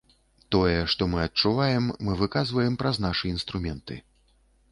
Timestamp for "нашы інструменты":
3.05-4.01